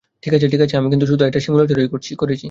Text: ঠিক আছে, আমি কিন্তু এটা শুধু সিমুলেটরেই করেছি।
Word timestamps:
ঠিক 0.23 0.31
আছে, 0.35 0.45
আমি 0.77 0.87
কিন্তু 0.91 1.05
এটা 1.21 1.39
শুধু 1.39 1.45
সিমুলেটরেই 1.45 1.87
করেছি। 2.15 2.39